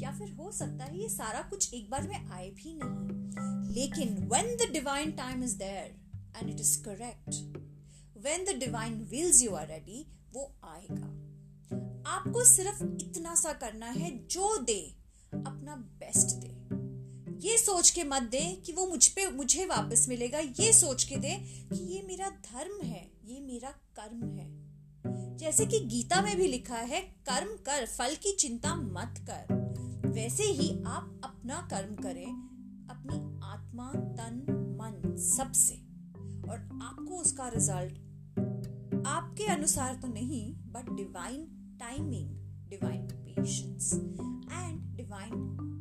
या 0.02 0.12
फिर 0.18 0.30
हो 0.30 0.50
सकता 0.52 0.84
है 0.84 1.00
ये 1.00 1.08
सारा 1.08 1.40
कुछ 1.42 1.74
एक 1.74 1.90
बार 1.90 2.08
में 2.08 2.30
आए 2.30 2.50
भी 2.50 2.78
नहीं। 2.82 3.74
लेकिन 3.74 4.16
when 4.28 4.52
the 4.60 4.70
divine 4.72 5.12
time 5.12 5.44
is 5.44 5.56
there 5.58 5.94
and 6.36 6.50
it 6.50 6.60
is 6.60 6.76
correct 6.84 7.30
when 8.26 8.48
the 8.48 8.58
divine 8.58 9.02
wills 9.10 9.42
you 9.42 9.54
are 9.54 9.66
ready 9.68 10.06
वो 10.32 10.50
आएगा। 10.64 11.06
आपको 12.10 12.44
सिर्फ़ 12.44 12.82
इतना 12.82 13.34
सा 13.34 13.52
करना 13.52 13.86
है 13.86 14.10
जो 14.26 14.56
दे, 14.62 14.80
अपना 15.32 15.76
बेस्ट 15.76 16.36
दे। 16.36 16.61
ये 17.42 17.58
सोच 17.58 17.90
के 17.90 18.04
मत 18.04 18.22
दे 18.22 18.62
कि 18.66 18.72
वो 18.72 18.86
मुझ 18.86 19.08
पे, 19.08 19.30
मुझे 19.30 19.64
वापस 19.64 20.06
मिलेगा। 20.08 20.38
ये 20.38 20.72
सोच 20.72 21.04
के 21.04 21.16
दे 21.16 21.30
कि 21.72 21.94
ये 21.94 22.02
मेरा 22.02 22.28
धर्म 22.28 22.82
है, 22.82 23.10
ये 23.24 23.40
मेरा 23.40 23.70
कर्म 23.70 24.24
है। 24.24 24.72
जैसे 25.36 25.66
कि 25.66 25.80
गीता 25.80 26.22
में 26.22 26.36
भी 26.36 26.46
लिखा 26.46 26.76
है, 26.76 27.00
कर्म 27.00 27.48
कर, 27.48 27.86
फल 27.86 28.14
की 28.14 28.36
चिंता 28.36 28.74
मत 28.74 29.14
कर। 29.30 29.54
वैसे 30.06 30.44
ही 30.44 30.70
आप 30.86 31.20
अपना 31.24 31.68
कर्म 31.70 31.94
करें, 31.94 32.32
अपनी 32.90 33.40
आत्मा, 33.44 33.92
तन, 33.94 34.44
मन, 34.80 35.16
सबसे। 35.16 35.74
और 36.50 36.58
आपको 36.82 37.16
उसका 37.16 37.48
रिज़ल्ट 37.48 37.98
आपके 39.06 39.44
अनुसार 39.44 39.94
तो 39.94 40.08
नहीं 40.08 40.54
but 40.54 40.90
divine 40.96 41.44
timing 41.80 42.30
divine 42.70 43.06
patience 43.06 43.92
and 44.52 44.96
divine 44.96 45.71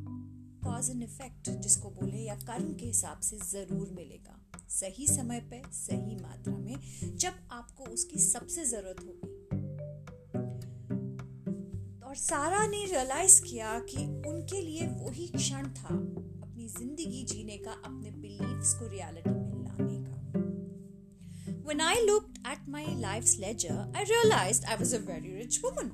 cause 0.64 0.90
and 0.90 1.02
effect 1.02 1.50
जिसको 1.62 1.90
बोले 1.90 2.18
या 2.18 2.34
कर्म 2.46 2.72
के 2.80 2.86
हिसाब 2.86 3.20
से 3.20 3.36
ज़रूर 3.50 3.88
मिलेगा। 3.96 4.38
सही 4.70 5.06
समय 5.06 5.40
पे 5.50 5.62
सही 5.74 6.16
मात्रा 6.16 6.56
में 6.56 7.16
जब 7.16 7.32
आपको 7.52 7.84
उसकी 7.92 8.18
सबसे 8.20 8.64
ज़रूरत 8.64 9.04
होगी। 9.06 9.30
और 12.02 12.14
सारा 12.16 12.66
ने 12.66 12.84
रियलाइज़ 12.86 13.40
किया 13.42 13.78
कि 13.90 14.06
उनके 14.28 14.60
लिए 14.60 14.86
वही 14.86 15.26
क्षण 15.36 15.68
था 15.74 15.94
अपनी 15.94 16.68
ज़िंदगी 16.68 17.24
जीने 17.24 17.56
का 17.58 17.72
अपने 17.72 18.10
बिलीव्स 18.10 18.74
को 18.78 18.86
रियलिटी 18.88 19.30
में 19.30 19.64
लाने 19.64 19.98
का। 20.02 20.16
When 21.64 21.80
I 21.80 21.94
looked 22.06 22.38
at 22.44 22.68
my 22.68 22.84
life's 23.02 23.38
ledger, 23.38 23.78
I 23.94 24.04
realized 24.10 24.64
I 24.68 24.76
was 24.76 24.92
a 24.92 24.98
very 25.00 25.32
rich 25.34 25.60
woman. 25.62 25.92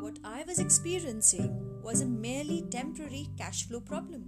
What 0.00 0.18
I 0.24 0.44
was 0.48 0.58
experiencing 0.58 1.52
was 1.88 2.02
a 2.02 2.06
merely 2.22 2.60
temporary 2.70 3.26
cash 3.38 3.66
flow 3.66 3.80
problem. 3.80 4.24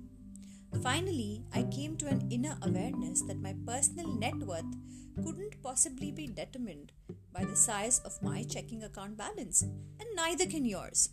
Finally, 0.82 1.42
I 1.52 1.64
came 1.64 1.94
to 1.98 2.06
an 2.06 2.26
inner 2.30 2.56
awareness 2.62 3.20
that 3.22 3.42
my 3.46 3.54
personal 3.66 4.14
net 4.14 4.38
worth 4.50 4.76
couldn't 5.16 5.62
possibly 5.62 6.10
be 6.10 6.26
determined 6.26 6.92
by 7.34 7.44
the 7.44 7.56
size 7.56 7.98
of 7.98 8.16
my 8.22 8.44
checking 8.44 8.82
account 8.82 9.18
balance, 9.18 9.60
and 9.62 10.16
neither 10.16 10.46
can 10.46 10.64
yours. 10.64 11.08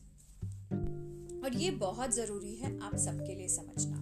और 1.44 1.56
ये 1.56 1.72
बहुत 1.82 2.13
ज़रूरी 2.16 2.56
है 2.56 2.72
आप 2.84 2.96
सबके 2.98 3.36
लिए 3.36 3.48
समझना 3.48 4.01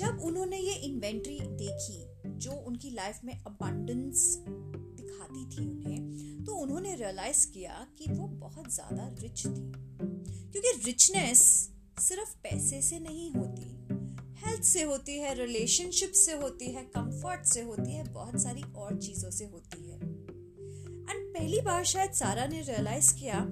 जब 0.00 0.20
उन्होंने 0.24 0.58
ये 0.58 0.74
इन्वेंट्री 0.88 1.38
देखी 1.62 2.00
जो 2.46 2.52
उनकी 2.70 2.90
लाइफ 2.94 3.20
में 3.24 3.34
अबंडेंस 3.34 4.26
दिखाती 4.46 5.44
थी 5.54 5.68
उन्हें 5.68 6.44
तो 6.44 6.56
उन्होंने 6.62 6.94
रियलाइज़ 6.96 7.46
किया 7.52 7.86
कि 7.98 8.12
वो 8.12 8.28
बहुत 8.44 8.72
ज़्यादा 8.74 9.08
रिच 9.22 9.46
थी 9.46 9.89
क्योंकि 10.52 10.80
रिचनेस 10.84 11.70
सिर्फ़ 11.98 12.34
पैसे 12.42 12.82
से 12.82 12.98
नहीं 12.98 13.30
होती। 13.32 13.66
हेल्थ 14.44 14.62
से 14.62 14.82
होती 14.82 15.18
है 15.18 15.34
रिलेशनशिप 15.34 16.12
से 16.12 16.32
होती 16.32 16.66
है 16.66 16.82
कंफर्ट 16.84 17.44
से 17.44 17.62
होती 17.62 17.92
है, 17.92 18.04
बहुत 18.12 18.42
सारी 18.42 18.62
और 18.62 18.96
चीज़ों 18.96 19.30
से 19.30 19.44
होती 19.44 19.90
है। 19.90 19.96
एंड 21.10 21.34
पहली 21.34 21.60
बार 21.60 21.84
शायद 21.84 22.12
सारा 22.12 22.46
ने 22.46 22.60
रियलाइज़ 22.60 23.14
किया 23.14 23.46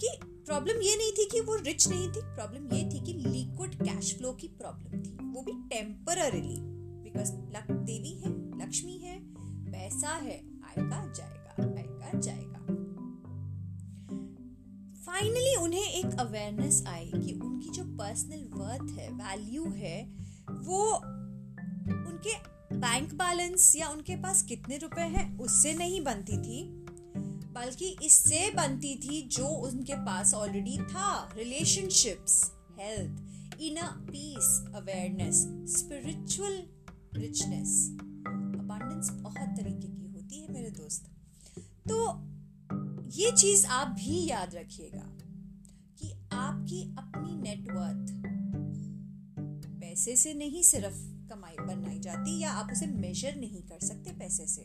कि 0.00 0.08
प्रॉब्लम 0.24 0.80
ये 0.82 0.96
नहीं 0.96 1.12
थी 1.12 1.28
कि 1.32 1.40
वो 1.40 1.54
रिच 1.54 1.88
नहीं 1.88 2.08
थी 2.08 2.20
प्रॉब्लम 2.34 2.72
ये 2.72 2.84
थी 2.84 3.00
कि 3.00 3.12
लिक्विड 3.28 3.74
कैश 3.74 4.16
फ्लो 4.18 4.32
की 4.32 4.48
प्रॉब्लम 4.48 5.02
थी। 5.02 5.16
वो 5.22 5.42
भी 5.42 5.52
टेम्पररीली 5.68 6.56
बिकॉज़ 7.02 7.32
देवी 7.72 8.10
है, 8.10 8.30
लक्ष्मी 8.62 8.98
है, 8.98 9.18
पैसा 9.72 10.08
है 10.08 10.36
आएगा 10.64 11.12
जाएगा 11.12 11.64
आएगा 11.78 12.18
जाएगा 12.20 12.51
फाइनली 15.12 15.56
उन्हें 15.56 15.82
एक 15.82 16.20
अवेयरनेस 16.20 16.84
आई 16.86 17.04
कि 17.04 17.32
उनकी 17.32 17.70
जो 17.70 17.84
पर्सनल 17.84 18.44
वर्थ 18.54 18.98
है 18.98 19.08
वैल्यू 19.10 19.64
है, 19.70 20.04
वो 20.50 20.94
उनके 22.10 22.34
बैंक 22.76 23.14
बैलेंस 23.14 23.76
या 23.76 23.88
उनके 23.88 24.16
पास 24.16 24.42
कितने 24.42 24.76
रुपए 24.76 25.00
हैं, 25.00 25.38
उससे 25.38 25.74
नहीं 25.74 26.04
बनती 26.04 26.36
थी। 26.36 26.64
बल्कि 27.52 27.96
इससे 28.02 28.50
बनती 28.50 28.94
थी 28.94 29.28
जो 29.28 29.46
उनके 29.46 29.94
पास 29.94 30.34
ऑलरेडी 30.34 30.78
था 30.78 31.32
relationships 31.36 32.50
health 32.80 33.60
inner 33.60 34.06
peace 34.10 34.64
awareness 34.74 35.46
spiritual 35.78 36.62
richness 37.14 37.96
abundance 38.60 39.10
बहुत 39.10 39.56
तरीके 39.60 39.88
की 39.88 40.06
होती 40.06 40.40
है 40.40 40.52
मेरे 40.52 40.70
दोस्त। 40.70 41.04
तो 41.88 42.31
ये 43.12 43.32
चीज़ 43.32 43.66
आप 43.66 43.88
भी 43.88 44.26
याद 44.26 44.54
रखिएगा 44.54 45.18
कि 45.98 46.12
आपकी 46.32 46.82
अपनी 46.98 47.34
नेटवर्थ 47.42 48.12
पैसे 49.80 50.16
से 50.16 50.34
नहीं 50.34 50.62
सिर्फ़ 50.62 51.28
कमाई, 51.28 51.56
बनाई 51.60 51.98
जाती 51.98 52.38
या 52.40 52.52
आप 52.52 52.72
उसे 52.72 52.86
मेजर 52.86 53.36
नहीं 53.36 53.62
कर 53.62 53.78
सकते 53.80 54.12
पैसे 54.12 54.46
से। 54.46 54.62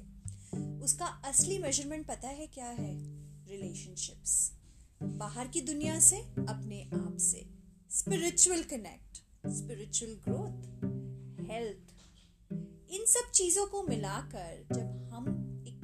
उसका 0.84 1.06
असली 1.06 1.58
मेज़रमेंट 1.58 2.08
पता 2.08 2.28
है 2.28 2.48
क्या 2.48 2.70
है? 2.70 2.94
रिलेशनशिप्स 3.48 4.52
बाहर 5.04 5.48
की 5.48 5.62
दुनिया 5.62 6.00
से, 6.00 6.18
अपने 6.50 6.84
आप 6.94 7.18
से। 7.18 7.50
Spiritual 7.92 8.64
connect 8.64 9.18
spiritual 9.50 10.14
growth 10.14 10.64
health 11.52 11.94
इन 12.92 13.06
सब 13.06 13.32
चीज़ों 13.32 13.68
को 13.68 13.84
मिलाकर 13.84 14.68
जब 14.76 15.10
हम 15.14 15.28
एक 15.68 15.80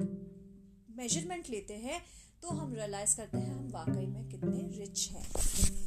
मेज़रमेंट 0.96 1.50
लेते 1.50 1.74
हैं 1.74 2.02
तो 2.43 2.55
हम 2.55 2.73
रियलाइज 2.73 3.13
करते 3.13 3.37
हैं 3.37 3.53
हम 3.55 3.69
वाकई 3.73 4.05
में 4.07 4.27
कितने 4.29 4.67
रिच 4.79 5.09
हैं 5.13 5.77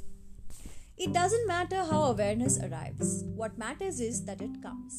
It 1.05 1.13
doesn't 1.15 1.49
matter 1.49 1.79
how 1.87 2.01
awareness 2.09 2.57
arrives. 2.65 3.13
What 3.39 3.57
matters 3.59 3.97
is 4.09 4.19
that 4.27 4.43
it 4.45 4.59
comes. 4.63 4.99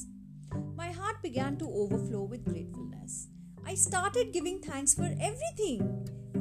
My 0.79 0.87
heart 0.91 1.21
began 1.21 1.55
to 1.57 1.69
overflow 1.83 2.23
with 2.23 2.43
gratefulness. 2.47 3.27
I 3.65 3.75
started 3.75 4.33
giving 4.33 4.59
thanks 4.59 4.95
for 4.95 5.09
everything. 5.29 5.85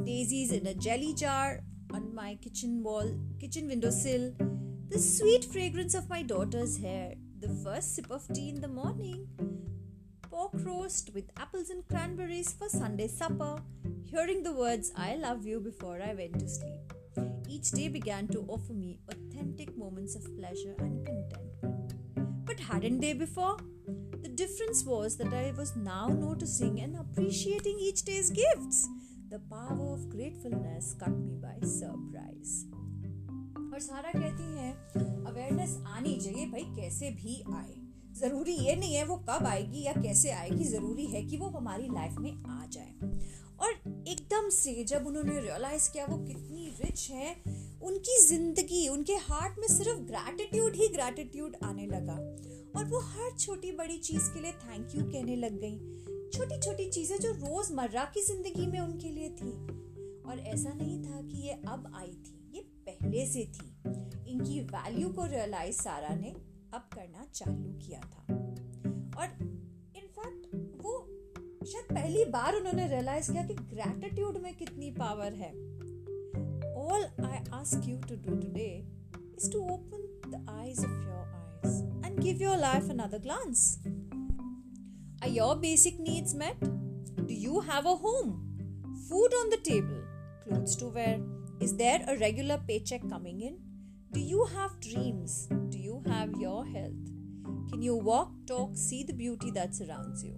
Daisies 0.03 0.51
in 0.51 0.67
a 0.67 0.73
jelly 0.73 1.13
jar 1.13 1.61
on 1.93 2.13
my 2.13 2.35
kitchen 2.47 2.83
wall, 2.83 3.13
kitchen 3.39 3.67
windowsill, 3.67 4.33
the 4.89 4.99
sweet 4.99 5.45
fragrance 5.45 5.95
of 5.95 6.09
my 6.09 6.21
daughter's 6.23 6.77
hair, 6.77 7.13
the 7.39 7.49
first 7.63 7.95
sip 7.95 8.11
of 8.11 8.27
tea 8.33 8.49
in 8.49 8.59
the 8.59 8.67
morning, 8.67 9.27
pork 10.37 10.51
roast 10.65 11.11
with 11.13 11.29
apples 11.37 11.69
and 11.69 11.87
cranberries 11.87 12.53
for 12.53 12.69
Sunday 12.69 13.07
supper, 13.07 13.57
hearing 14.03 14.43
the 14.43 14.53
words 14.53 14.91
I 14.95 15.15
love 15.15 15.45
you 15.45 15.59
before 15.59 16.01
I 16.01 16.13
went 16.13 16.39
to 16.39 16.47
sleep. 16.47 16.93
Each 17.47 17.71
day 17.71 17.87
began 17.87 18.27
to 18.29 18.45
offer 18.47 18.73
me 18.73 18.99
authentic 19.09 19.77
moments 19.77 20.15
of 20.15 20.25
pleasure 20.37 20.75
and 20.79 21.05
contentment. 21.05 21.93
But 22.45 22.59
hadn't 22.59 22.99
they 22.99 23.13
before? 23.13 23.57
The 24.21 24.29
difference 24.29 24.83
was 24.83 25.17
that 25.17 25.33
I 25.33 25.53
was 25.57 25.75
now 25.75 26.07
noticing 26.07 26.79
and 26.81 26.95
appreciating 26.95 27.77
each 27.79 28.03
day's 28.03 28.29
gifts. 28.29 28.87
The 29.29 29.39
power 29.49 29.93
of 29.93 30.09
gratefulness 30.09 30.95
cut 30.99 31.17
me 31.17 31.35
by 31.41 31.57
surprise. 31.67 32.65
और 33.73 33.79
सारा 33.79 34.11
कहती 34.15 34.43
है 34.55 34.71
awareness 35.27 35.77
आनी 35.97 36.15
चाहिए 36.23 36.45
भाई 36.49 36.63
कैसे 36.75 37.09
भी 37.21 37.41
आए 37.55 37.75
ज़रूरी 38.18 38.52
ये 38.56 38.74
नहीं 38.76 38.94
है 38.94 39.04
वो 39.04 39.16
कब 39.28 39.46
आएगी 39.46 39.82
या 39.82 39.92
कैसे 39.92 40.30
आएगी 40.32 40.64
ज़रूरी 40.64 41.06
है 41.06 41.22
कि 41.22 41.36
वो 41.36 41.46
हमारी 41.48 41.88
लाइफ 41.88 42.18
में 42.18 42.32
आ 42.32 42.64
जाए। 42.72 42.92
और 43.58 43.72
एकदम 44.08 44.48
से 44.50 44.84
जब 44.84 45.06
उन्होंने 45.06 45.40
रियलाइज़ 45.40 45.90
किया 45.92 46.04
वो 46.06 46.16
कितनी 46.18 46.66
रिच 46.80 47.08
है 47.10 47.34
उनकी 47.82 48.18
ज़िंदगी 48.22 48.86
उनके 48.88 49.14
हार्ट 49.22 49.58
में 49.58 49.66
सिर्फ़ 49.68 50.00
ग्रैटिट्यूड 50.08 50.76
ही 50.76 50.88
ग्रैटिट्यूड 50.88 51.56
आने 51.64 51.86
लगा। 51.86 52.14
और 52.76 52.84
वो 52.84 52.98
हर 53.00 53.30
छोटी 53.38 53.72
बड़ी 53.72 53.98
चीज़ 53.98 54.30
के 54.32 54.40
लिए 54.40 54.52
थैंक 54.64 54.94
यू 54.94 55.04
कहने 55.04 55.36
लग 55.36 55.60
गई। 55.60 55.76
छोटी 56.30 56.58
छोटी 56.60 56.88
चीज़ें 56.90 57.18
जो 57.18 57.32
रोज़मर्रा 57.34 58.04
की 58.14 58.22
ज़िंदगी 58.22 58.66
में 58.66 58.78
उनके 58.80 59.10
लिए 59.10 59.28
थी। 59.30 59.52
और 60.22 60.38
ऐसा 60.38 60.72
नहीं 60.72 61.02
था 61.02 61.20
कि 61.22 61.46
ये 61.46 61.52
अब 61.68 61.92
आई 61.96 62.12
थी 62.26 62.50
ये 62.54 62.62
पहले 62.88 63.26
से 63.26 63.44
थी। 63.54 63.66
इनकी 64.32 64.60
वैल्यू 64.66 65.08
को 65.08 65.24
रियलाइज़ 65.26 65.76
सारा 65.76 66.14
ने 66.14 66.34
अप 66.74 66.88
करना 66.94 67.24
चालू 67.34 67.72
किया 67.82 68.00
था। 68.00 68.22
और 69.20 69.28
इनफैक्ट 69.96 70.54
वो 70.82 70.92
शायद 71.66 71.84
पहली 71.92 72.24
बार 72.32 72.56
उन्होंने 72.56 72.86
रियलाइज़ 72.88 73.30
किया 73.32 73.42
कि 73.42 73.54
ग्रैटिट्यूड 73.54 74.36
में 74.42 74.54
कितनी 74.56 74.90
पावर 74.98 75.32
है। 75.34 75.50
All 76.78 77.06
I 77.24 77.38
ask 77.52 77.88
you 77.88 77.96
to 77.98 78.16
do 78.26 78.36
today 78.36 78.68
is 79.38 79.50
to 79.52 79.60
open 79.74 80.30
the 80.30 80.46
eyes 80.50 80.78
of 80.78 80.90
your 80.90 81.26
eyes 81.36 82.04
and 82.06 82.20
give 82.20 82.42
your 82.42 82.56
life 82.56 82.90
another 82.90 83.18
glance 83.18 83.64
are 85.22 85.30
your 85.30 85.56
basic 85.58 86.00
needs 86.00 86.34
met 86.34 86.64
do 86.64 87.34
you 87.34 87.60
have 87.70 87.88
a 87.88 87.96
home 88.04 88.32
food 89.08 89.34
on 89.34 89.50
the 89.50 89.62
table 89.64 90.02
clothes 90.44 90.78
to 90.80 90.90
wear 90.90 91.60
is 91.62 91.74
there 91.76 92.02
a 92.02 92.14
regular 92.20 92.64
paycheck 92.66 93.06
coming 93.06 93.42
in 93.42 93.56
do 94.12 94.20
you 94.20 94.44
have 94.52 94.78
dreams 94.80 95.46
do 95.52 95.77
have 96.08 96.34
your 96.38 96.64
health? 96.66 97.08
Can 97.70 97.82
you 97.82 97.96
walk, 97.96 98.30
talk, 98.46 98.70
see 98.74 99.02
the 99.04 99.12
beauty 99.12 99.50
that 99.50 99.74
surrounds 99.74 100.24
you? 100.24 100.34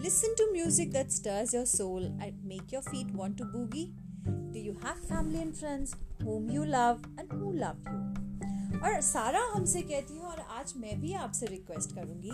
Listen 0.00 0.34
to 0.36 0.52
music 0.52 0.92
that 0.92 1.10
stirs 1.10 1.52
your 1.52 1.66
soul 1.66 2.04
and 2.20 2.44
make 2.44 2.70
your 2.70 2.82
feet 2.82 3.10
want 3.10 3.36
to 3.38 3.44
boogie? 3.44 3.92
Do 4.52 4.58
you 4.58 4.76
have 4.82 4.98
family 5.00 5.40
and 5.42 5.56
friends 5.56 5.94
whom 6.22 6.48
you 6.50 6.64
love 6.64 7.00
and 7.18 7.32
who 7.32 7.52
love 7.52 7.78
you? 7.86 7.98
और 8.84 9.00
सारा 9.02 9.40
हमसे 9.54 9.80
कहती 9.82 10.14
है 10.16 10.26
और 10.26 10.40
आज 10.58 10.72
मैं 10.76 11.00
भी 11.00 11.12
आपसे 11.22 11.46
रिक्वेस्ट 11.46 11.94
करूँगी 11.94 12.30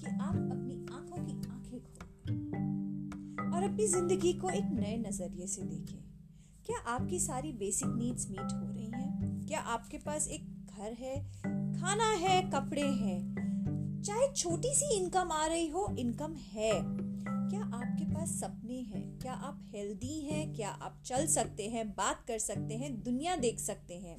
कि 0.00 0.06
आप 0.06 0.34
अपनी 0.34 0.74
आँखों 0.96 1.24
की 1.24 1.32
आँखें 1.50 1.80
खोलें 1.80 3.54
और 3.54 3.62
अपनी 3.70 3.86
ज़िंदगी 3.94 4.32
को 4.42 4.50
एक 4.50 4.68
नए 4.72 4.96
नज़रिए 5.08 5.46
से 5.54 5.62
देखें 5.62 5.98
क्या 6.66 6.78
आपकी 6.94 7.18
सारी 7.20 7.52
बेसिक 7.64 7.88
नीड्स 7.96 8.30
मीट 8.30 8.52
हो 8.52 8.72
रही 8.72 8.86
हैं 8.86 9.46
क्या 9.48 9.60
आपके 9.76 9.98
पास 10.06 10.28
एक 10.38 10.46
घर 10.78 10.92
है 10.92 11.16
खाना 11.80 12.12
है, 12.12 12.50
कपड़े 12.50 12.86
हैं। 12.86 13.38
चाहे 14.02 14.32
छोटी 14.32 14.74
सी 14.74 14.96
इनकम 14.96 15.32
आ 15.32 15.46
रही 15.46 15.68
हो 15.68 15.96
इनकम 15.98 16.34
है। 16.34 16.72
क्या 17.48 17.60
आपके 17.60 18.04
पास 18.04 18.28
सपने 18.28 18.74
हैं? 18.74 19.18
क्या 19.18 19.32
आप 19.32 19.66
हेल्दी 19.68 20.20
हैं? 20.20 20.54
क्या 20.54 20.68
आप 20.68 21.02
चल 21.06 21.26
सकते 21.26 21.68
हैं, 21.68 21.90
बात 21.90 22.24
कर 22.28 22.38
सकते 22.38 22.74
हैं, 22.74 23.02
दुनिया 23.02 23.36
देख 23.36 23.60
सकते 23.60 23.94
हैं? 23.94 24.18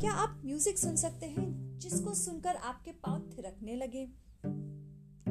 क्या 0.00 0.12
आप 0.12 0.42
म्यूज़िक 0.44 0.78
सुन 0.78 0.96
सकते 0.96 1.26
हैं, 1.26 1.78
जिसको 1.78 2.14
सुनकर 2.14 2.56
आपके 2.56 2.92
पाँव 2.92 3.30
थिरकने 3.38 3.76
लगे? 3.76 4.08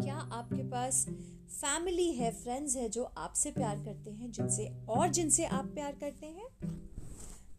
क्या 0.01 0.15
आपके 0.15 0.63
पास 0.63 1.07
फैमिली 1.49 2.11
है 2.11 2.31
फ्रेंड्स 2.31 2.75
है, 2.75 2.89
जो 2.89 3.03
आपसे 3.03 3.51
प्यार 3.51 3.75
करते 3.75 4.11
हैं, 4.11 4.31
जिनसे 4.31 4.73
और 4.89 5.09
जिनसे 5.09 5.45
आप 5.45 5.65
प्यार 5.65 5.91
करते 5.91 6.25
हैं? 6.25 6.47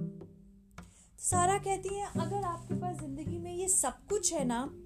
सारा 1.18 1.56
कहती 1.58 1.94
है 1.94 2.06
अगर 2.20 2.44
आपके 2.44 2.74
पास 2.80 3.00
जिंदगी 3.00 3.38
में 3.38 3.54
ये 3.54 3.68
सब 3.68 4.06
कुछ 4.08 4.32
है 4.32 4.44
ना 4.44 4.60
तो 4.66 4.81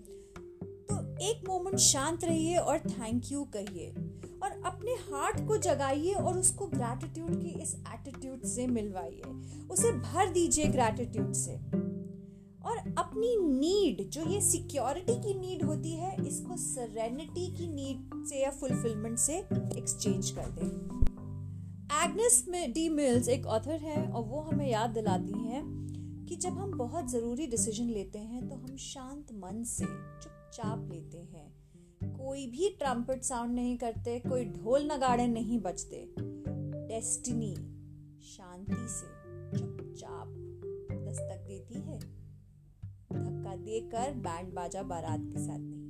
एक 1.22 1.48
मोमेंट 1.48 1.78
शांत 1.78 2.24
रहिए 2.24 2.58
और 2.58 2.80
थैंक 2.80 3.32
यू 3.32 3.44
कहिए। 3.44 3.90
और 4.44 4.62
अपने 4.66 4.92
हार्ट 4.92 5.48
को 5.48 5.58
जगाइए 5.58 6.14
और 6.14 6.38
उसको 6.38 6.68
ग्रैटिट्यूड 6.68 7.42
की 7.42 7.50
इस 7.62 7.76
एटीट्यूड 7.76 8.44
से 8.44 8.68
मिलवाइए। 8.68 9.22
उसे 9.70 9.92
भर 9.92 10.30
दीजिए 10.30 10.66
ग्रैटिट्यूड 10.66 11.34
से। 11.34 11.56
और 12.66 12.78
अपनी 12.98 13.36
नीड 13.60 14.10
जो 14.10 14.22
ये 14.22 14.42
सिक्योरिटी 14.42 15.14
की 15.14 15.40
नीड 15.40 15.64
होती 15.64 15.92
है, 15.92 16.28
इसको 16.28 16.58
सरेनिटी 16.58 17.56
की 17.56 17.68
नीड 17.68 18.26
से 18.26 18.42
या 18.44 18.52
फुलफिलमेंट 18.52 19.18
से 19.18 19.38
एक्सचेंज 19.78 20.30
कर 20.30 20.50
दें। 20.50 20.98
एग्नेस 22.04 22.46
डी 22.50 22.90
मिल्स 22.90 23.30
एक 23.30 23.46
ऑथर 23.46 23.80
है 23.80 24.12
और 24.12 24.24
वो 24.24 24.42
हमें 24.42 24.70
याद 24.70 24.90
दिलाती 24.90 25.40
हैं 25.40 25.64
कि 26.30 26.36
जब 26.36 26.50
हम 26.50 26.78
बहुत 26.78 27.12
ज़रूरी 27.12 27.48
डिसीज़न 27.48 27.86
लेते 27.86 28.20
हैं 28.20 28.50
तो 28.50 28.56
हम 28.56 28.76
शांत 28.78 29.28
मन 29.34 29.64
से 29.64 29.86
चुपचाप 30.48 30.90
लेते 30.92 31.18
हैं। 31.18 31.54
कोई 32.14 32.48
भी 32.48 32.70
ट्रम्पेट 32.70 33.24
साउंड 33.24 33.56
नहीं 33.56 33.78
करते 33.78 34.20
कोई 34.20 34.46
ढोल 34.46 34.92
नगाड़े 34.92 35.28
नहीं 35.28 35.60
बजते। 35.60 36.16
डेस्टिनी 36.88 37.56
शांति 38.24 38.88
से 38.90 39.08
चुपचाप 39.58 40.28
दस्तक 41.08 41.46
देती 41.48 41.74
है। 41.74 42.00
धक्का 43.14 43.56
देकर 43.56 44.14
बैंड 44.14 44.54
बाजा 44.54 44.84
बारात 44.84 45.20
के 45.22 45.40
साथ 45.40 45.60
नहीं। 45.60 45.88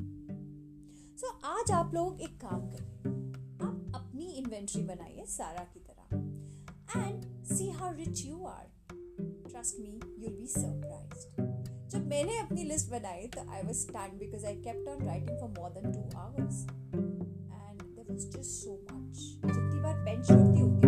सो 1.18 1.28
so, 1.28 1.44
आज 1.44 1.72
आप 1.72 1.94
लोग 1.94 2.22
एक 2.22 2.42
काम 2.42 2.70
करें। 2.70 2.98
आप 3.62 3.92
अपनी 3.96 4.26
इन्वेंट्री 4.26 4.82
बनाइए 4.82 5.26
सारा 5.26 5.64
की 5.64 5.80
तरह। 5.80 6.18
And 7.06 7.44
see 7.44 7.70
how 7.70 7.94
rich 7.94 8.26
you 8.26 8.46
are 8.46 8.68
trust 9.50 9.80
me 9.80 10.00
you'll 10.20 10.34
be 10.34 10.48
surprised 10.48 11.57
जब 11.92 12.08
मैंने 12.08 12.38
अपनी 12.40 12.64
लिस्ट 12.64 12.90
बनाई 12.92 13.28
तो 13.36 13.42
I 13.52 13.62
was 13.64 13.78
stand 13.78 14.18
because 14.20 14.46
I 14.46 14.56
kept 14.64 14.88
on 14.90 15.06
writing 15.08 15.38
for 15.40 15.50
more 15.50 15.70
than 15.72 15.92
two 15.92 16.18
hours 16.20 16.66
and 16.94 17.82
there 17.82 18.06
was 18.10 18.28
just 18.28 18.42
so 18.46 18.74
much 18.92 19.18
जितनी 19.46 19.80
बार 19.80 20.04
pen 20.06 20.24
छोड़ती 20.24 20.62
उतनी 20.64 20.87